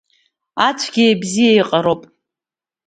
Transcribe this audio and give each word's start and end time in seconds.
Ацәгьеи 0.67 1.13
абзиеи 1.15 1.53
еиҟароуп. 1.55 2.01